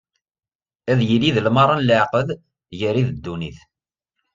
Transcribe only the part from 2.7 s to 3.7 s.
gar-i d ddunit.